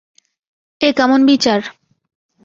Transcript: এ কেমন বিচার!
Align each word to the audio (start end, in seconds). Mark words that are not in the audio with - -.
এ 0.81 0.89
কেমন 0.97 1.19
বিচার! 1.25 1.59